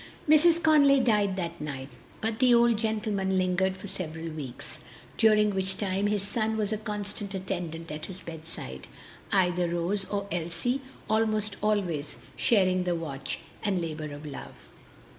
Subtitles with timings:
[0.27, 0.63] Mrs.
[0.63, 1.89] Conly died that night,
[2.21, 4.79] but the old gentleman lingered for several weeks,
[5.15, 8.87] during which time his son was a constant attendant at his bedside,
[9.31, 14.65] either Rose or Elsie almost always sharing the watch and labor of love.